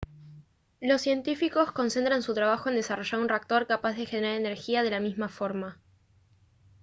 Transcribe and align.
los 0.79 1.03
científicos 1.03 1.71
concentran 1.73 2.23
su 2.23 2.33
trabajo 2.33 2.69
en 2.69 2.75
desarrollar 2.75 3.19
un 3.21 3.29
reactor 3.29 3.67
capaz 3.67 3.93
de 3.93 4.07
generar 4.07 4.35
energía 4.35 4.81
de 4.81 4.89
la 4.89 4.99
misma 4.99 5.29
forma 5.29 5.79